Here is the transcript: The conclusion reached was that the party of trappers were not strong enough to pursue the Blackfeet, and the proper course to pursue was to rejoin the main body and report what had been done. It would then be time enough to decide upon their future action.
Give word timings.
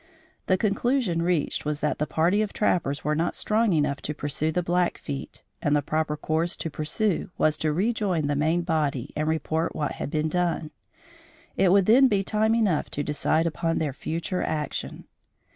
The 0.47 0.57
conclusion 0.57 1.21
reached 1.21 1.63
was 1.63 1.79
that 1.81 1.99
the 1.99 2.07
party 2.07 2.41
of 2.41 2.53
trappers 2.53 3.03
were 3.03 3.13
not 3.13 3.35
strong 3.35 3.71
enough 3.71 4.01
to 4.01 4.15
pursue 4.15 4.51
the 4.51 4.63
Blackfeet, 4.63 5.43
and 5.61 5.75
the 5.75 5.83
proper 5.83 6.17
course 6.17 6.57
to 6.57 6.71
pursue 6.71 7.29
was 7.37 7.55
to 7.59 7.71
rejoin 7.71 8.25
the 8.25 8.35
main 8.35 8.63
body 8.63 9.13
and 9.15 9.27
report 9.27 9.75
what 9.75 9.91
had 9.91 10.09
been 10.09 10.27
done. 10.27 10.71
It 11.55 11.71
would 11.71 11.85
then 11.85 12.07
be 12.07 12.23
time 12.23 12.55
enough 12.55 12.89
to 12.89 13.03
decide 13.03 13.45
upon 13.45 13.77
their 13.77 13.93
future 13.93 14.41
action. 14.41 15.05